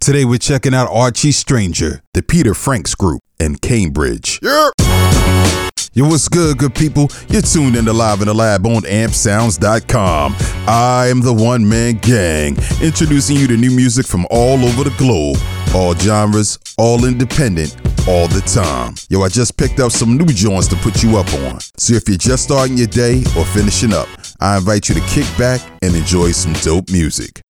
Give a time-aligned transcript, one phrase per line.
[0.00, 4.38] Today we're checking out Archie Stranger, the Peter Franks Group, and Cambridge.
[4.42, 4.70] Yeah.
[5.92, 7.08] Yo, what's good, good people?
[7.28, 10.36] You're tuned in to Live in the Lab on ampsounds.com.
[10.68, 14.94] I am the one man gang, introducing you to new music from all over the
[14.96, 15.38] globe.
[15.74, 17.76] All genres, all independent,
[18.06, 18.94] all the time.
[19.10, 21.58] Yo, I just picked up some new joints to put you up on.
[21.76, 24.08] So if you're just starting your day or finishing up,
[24.40, 27.42] I invite you to kick back and enjoy some dope music.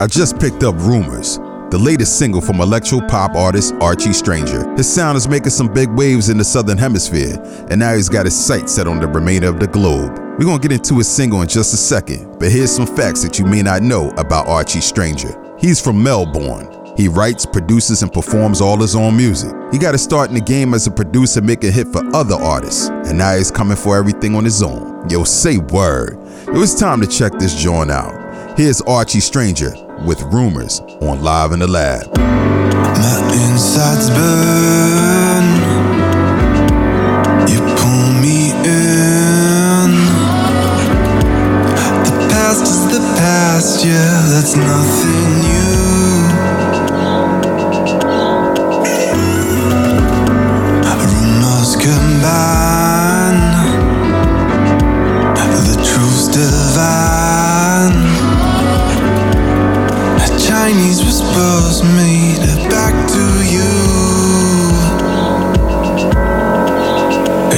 [0.00, 1.38] I just picked up Rumors,
[1.70, 4.72] the latest single from electro pop artist Archie Stranger.
[4.76, 7.36] His sound is making some big waves in the southern hemisphere,
[7.70, 10.18] and now he's got his sights set on the remainder of the globe.
[10.38, 13.38] We're gonna get into his single in just a second, but here's some facts that
[13.38, 15.34] you may not know about Archie Stranger.
[15.58, 16.70] He's from Melbourne.
[16.96, 19.52] He writes, produces, and performs all his own music.
[19.72, 22.88] He got to start in the game as a producer, making hit for other artists,
[22.88, 25.08] and now he's coming for everything on his own.
[25.08, 26.16] Yo, say word.
[26.46, 28.56] It was time to check this joint out.
[28.56, 32.16] Here's Archie Stranger with Rumors on Live in the Lab.
[32.16, 34.83] My insides burn.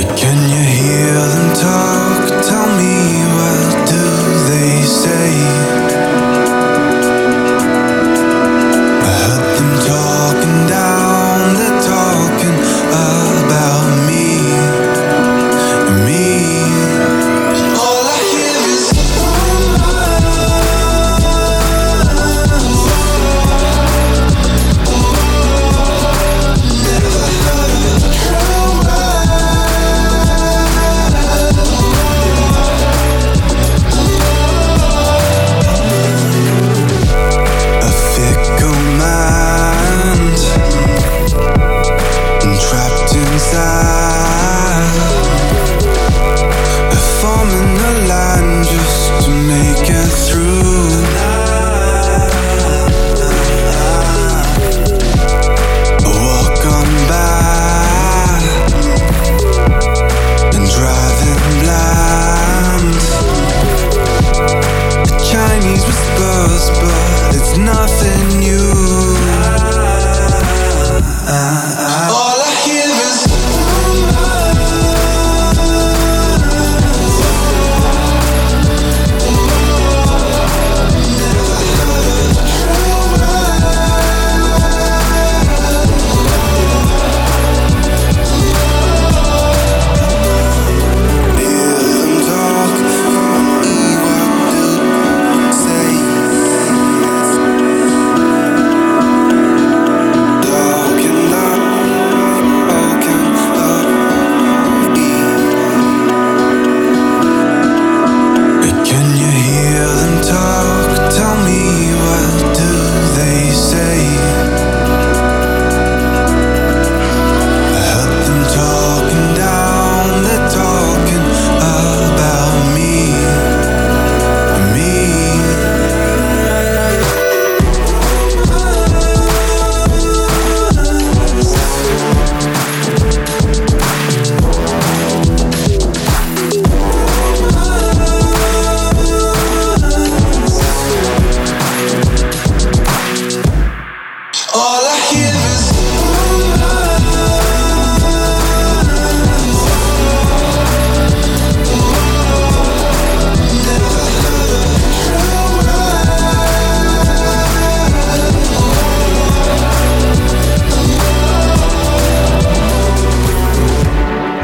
[0.04, 1.85] Can you hear them talk?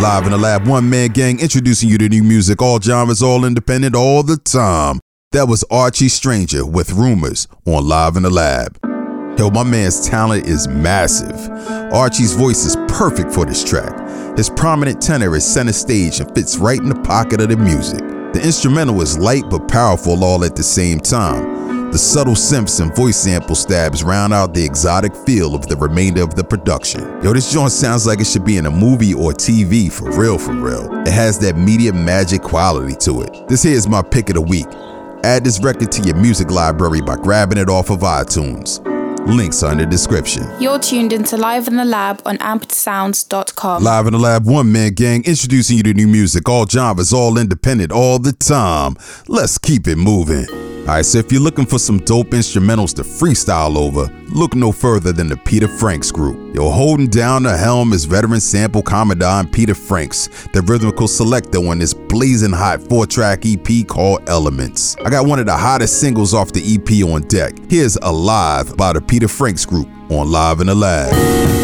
[0.02, 3.44] Live in the Lab, one man gang introducing you to new music, all genres, all
[3.44, 4.98] independent, all the time.
[5.30, 8.80] That was Archie Stranger with Rumors on Live in the Lab.
[9.38, 11.48] Yo, my man's talent is massive.
[11.92, 13.96] Archie's voice is perfect for this track.
[14.36, 18.00] His prominent tenor is center stage and fits right in the pocket of the music.
[18.00, 21.61] The instrumental is light but powerful all at the same time.
[21.92, 22.32] The subtle
[22.82, 27.02] and voice sample stabs round out the exotic feel of the remainder of the production.
[27.22, 30.38] Yo, this joint sounds like it should be in a movie or TV for real,
[30.38, 30.90] for real.
[31.02, 33.46] It has that media magic quality to it.
[33.46, 34.68] This here is my pick of the week.
[35.22, 38.80] Add this record to your music library by grabbing it off of iTunes.
[39.26, 40.50] Links are in the description.
[40.58, 43.84] You're tuned into Live in the Lab on ampersounds.com.
[43.84, 47.36] Live in the Lab, one man gang, introducing you to new music, all genres, all
[47.36, 48.96] independent, all the time.
[49.28, 50.46] Let's keep it moving.
[50.82, 55.12] Alright, so if you're looking for some dope instrumentals to freestyle over, look no further
[55.12, 56.56] than the Peter Franks group.
[56.56, 61.78] Yo, holding down the helm is veteran sample commandant Peter Franks, the rhythmical selector on
[61.78, 64.96] this blazing hot four track EP called Elements.
[65.04, 67.54] I got one of the hottest singles off the EP on deck.
[67.70, 71.61] Here's Alive by the Peter Franks group on Live and the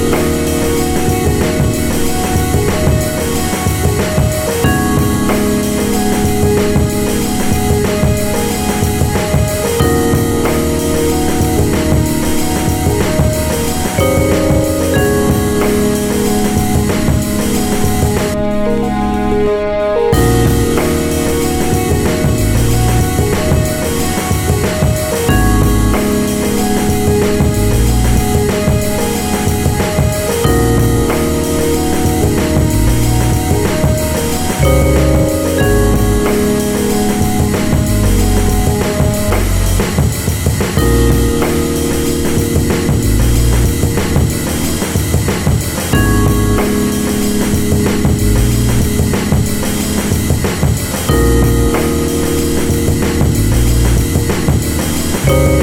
[55.28, 55.57] Bye.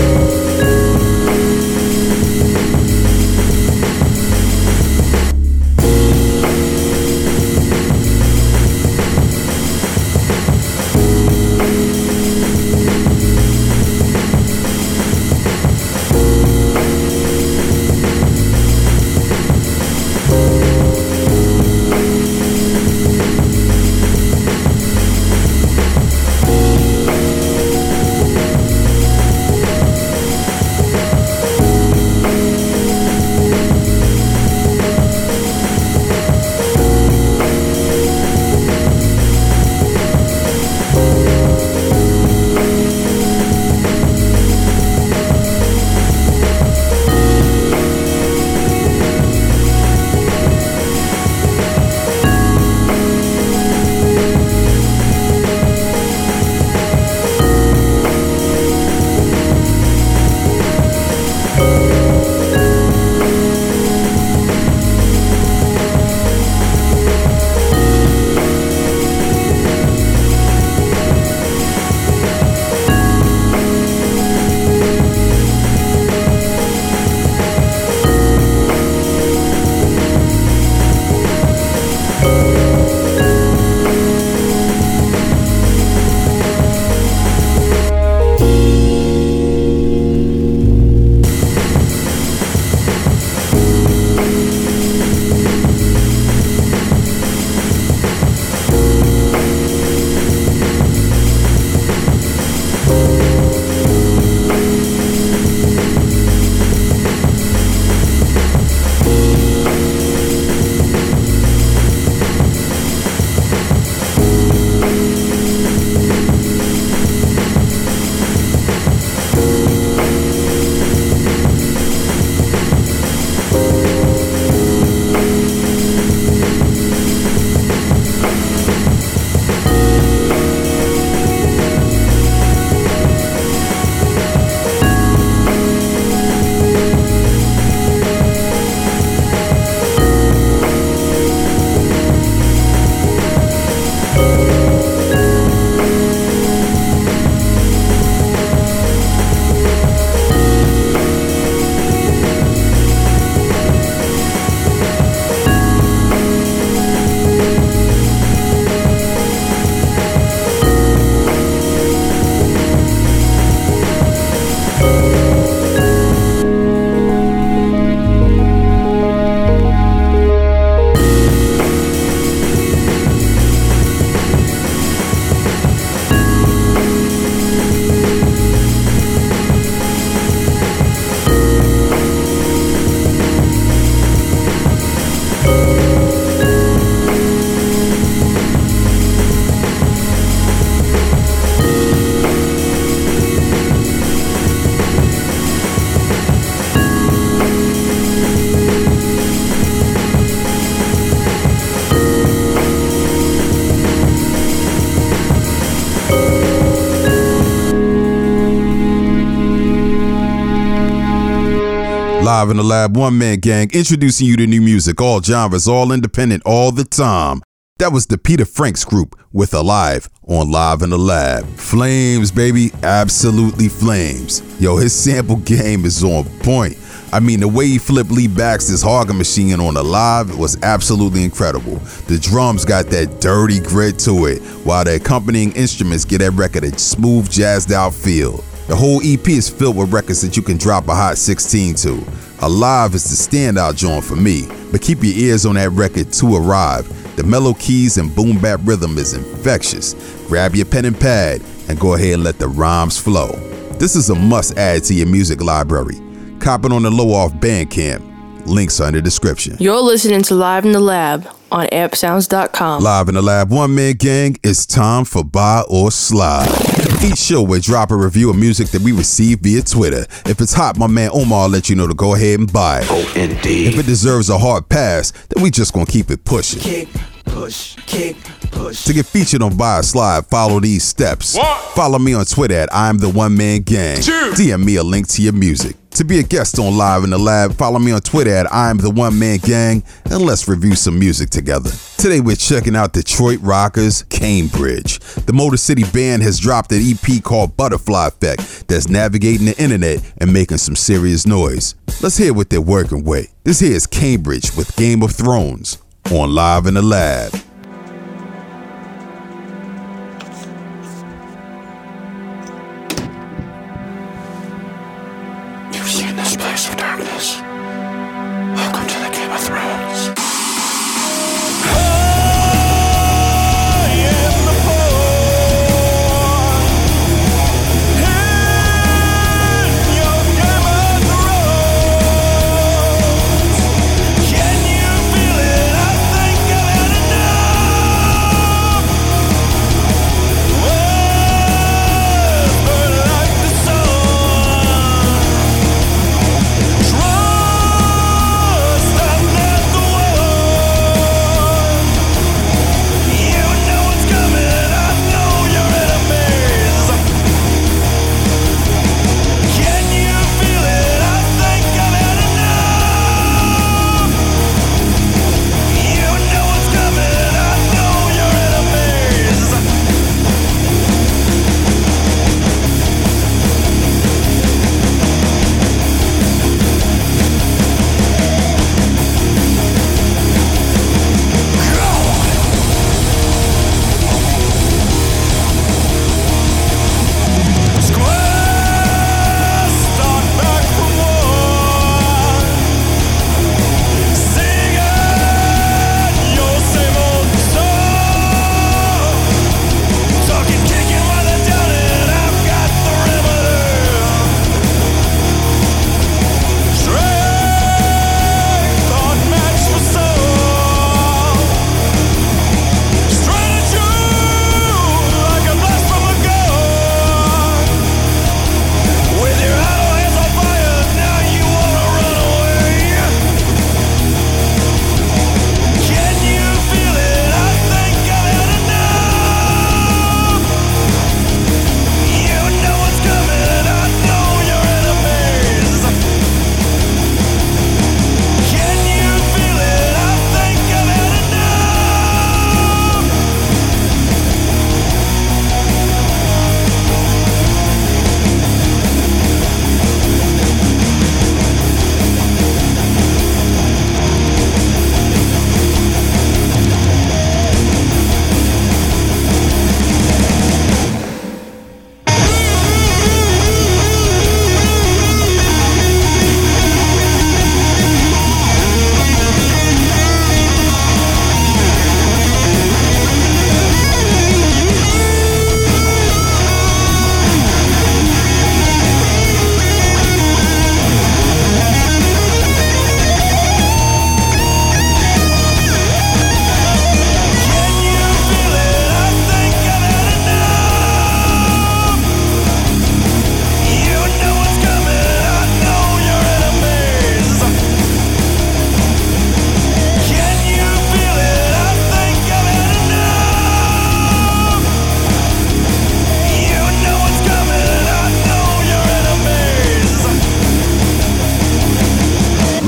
[212.46, 215.92] Live in the lab, one man gang, introducing you to new music, all genres, all
[215.92, 217.42] independent, all the time.
[217.80, 221.48] That was the Peter Franks group with Alive on Live in the Lab.
[221.56, 224.44] Flames, baby, absolutely flames.
[224.62, 226.78] Yo, his sample game is on point.
[227.12, 231.78] I mean, the way he flipped Lee Baxter's Hargan machine on Alive was absolutely incredible.
[232.06, 236.64] The drums got that dirty grit to it, while the accompanying instruments get that record
[236.64, 238.44] a smooth, jazzed out feel.
[238.68, 242.06] The whole EP is filled with records that you can drop a hot 16 to.
[242.42, 246.36] Alive is the standout joint for me, but keep your ears on that record to
[246.36, 246.88] arrive.
[247.16, 249.94] The mellow keys and boom bap rhythm is infectious.
[250.28, 253.32] Grab your pen and pad and go ahead and let the rhymes flow.
[253.80, 255.96] This is a must add to your music library.
[256.40, 258.46] Copping on the low off Bandcamp.
[258.46, 259.56] Links are in the description.
[259.60, 262.84] You're listening to Live in the Lab on ampsounds.com.
[262.84, 266.65] Live in the lab, one man gang, it's time for Buy or Slide.
[267.06, 270.08] Each show we drop a review of music that we receive via Twitter.
[270.26, 272.80] If it's hot, my man Omar will let you know to go ahead and buy
[272.80, 272.88] it.
[272.90, 273.68] Oh, indeed.
[273.68, 276.62] If it deserves a hard pass, then we just gonna keep it pushing.
[276.62, 276.90] Kick,
[277.26, 278.16] push, kick,
[278.50, 278.86] push.
[278.86, 281.36] To get featured on Buy or Slide, follow these steps.
[281.38, 281.46] One.
[281.76, 284.02] Follow me on Twitter at I'm the One Man Gang.
[284.02, 284.32] Two.
[284.36, 285.76] DM me a link to your music.
[285.96, 288.78] To be a guest on Live in the Lab, follow me on Twitter at I'm
[288.80, 291.70] the One Man Gang, and let's review some music together.
[291.98, 295.00] Today we're checking out Detroit Rockers Cambridge.
[295.00, 300.02] The Motor City Band has dropped an EP called Butterfly Effect that's navigating the internet
[300.18, 301.76] and making some serious noise.
[302.02, 303.34] Let's hear what they're working with.
[303.46, 305.78] This here is Cambridge with Game of Thrones
[306.12, 307.32] on Live in the Lab.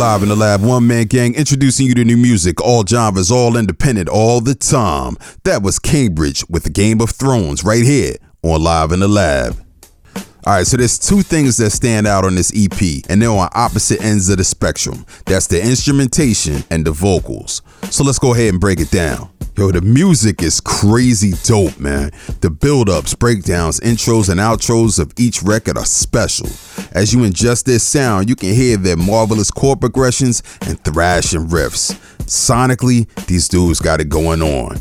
[0.08, 3.58] Live in the lab, one man gang introducing you to new music, all genres, all
[3.58, 5.18] independent, all the time.
[5.44, 9.58] That was Cambridge with the Game of Thrones right here on Live in the Lab.
[10.16, 13.50] All right, so there's two things that stand out on this EP, and they're on
[13.52, 15.06] opposite ends of the spectrum.
[15.26, 17.62] That's the instrumentation and the vocals.
[17.90, 19.30] So let's go ahead and break it down.
[19.58, 22.12] Yo, the music is crazy dope, man.
[22.42, 26.46] The build ups, breakdowns, intros, and outros of each record are special.
[26.92, 31.96] As you ingest their sound, you can hear their marvelous chord progressions and thrashing riffs.
[32.28, 34.78] Sonically, these dudes got it going on.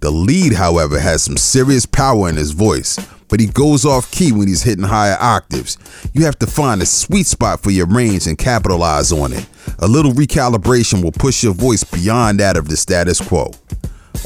[0.00, 4.32] The lead, however, has some serious power in his voice, but he goes off key
[4.32, 5.78] when he's hitting higher octaves.
[6.14, 9.46] You have to find a sweet spot for your range and capitalize on it.
[9.78, 13.52] A little recalibration will push your voice beyond that of the status quo.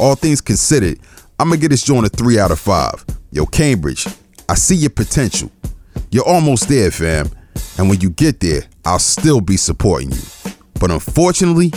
[0.00, 0.99] All things considered,
[1.38, 3.04] I'm gonna get this joint a 3 out of 5.
[3.33, 4.07] Yo, Cambridge,
[4.49, 5.50] I see your potential.
[6.11, 7.30] You're almost there, fam.
[7.76, 10.23] And when you get there, I'll still be supporting you.
[10.80, 11.75] But unfortunately,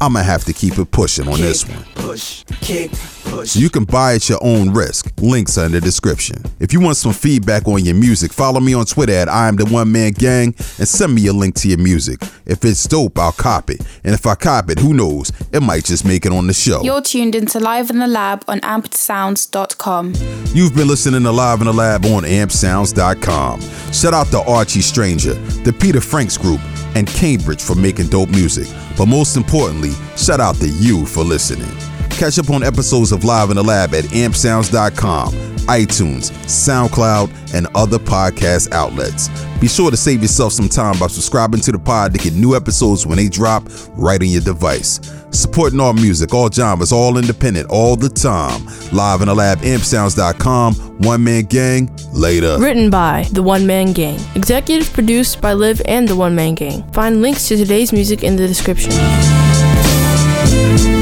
[0.00, 1.84] I'm gonna have to keep it pushing on this one.
[1.94, 2.90] Push, kick,
[3.24, 3.50] push.
[3.50, 5.12] So you can buy at your own risk.
[5.20, 6.42] Links are in the description.
[6.58, 9.56] If you want some feedback on your music, follow me on Twitter at I am
[9.56, 12.20] the one man gang and send me a link to your music.
[12.46, 13.80] If it's dope, I'll cop it.
[14.04, 15.32] And if I cop it, who knows?
[15.52, 16.82] It might just make it on the show.
[16.82, 20.14] You're tuned into Live in the Lab on ampedsounds.com.
[20.54, 23.60] You've been listening to Live in the Lab on ampsounds.com.
[23.92, 26.60] Shout out to Archie Stranger, the Peter Franks Group,
[26.94, 28.66] and Cambridge for making dope music.
[28.98, 29.79] But most importantly,
[30.16, 31.70] shout out to you for listening.
[32.10, 37.98] Catch up on episodes of Live in the Lab at ampsounds.com, iTunes, SoundCloud, and other
[37.98, 39.30] podcast outlets.
[39.58, 42.54] Be sure to save yourself some time by subscribing to the pod to get new
[42.54, 45.00] episodes when they drop right on your device.
[45.30, 48.66] Supporting all music, all genres, all independent, all the time.
[48.92, 52.58] Live in the Lab, ampsounds.com, one man gang, later.
[52.58, 54.18] Written by The One Man Gang.
[54.34, 56.82] Executive produced by Liv and The One Man Gang.
[56.92, 58.92] Find links to today's music in the description.
[60.60, 60.99] Thank you.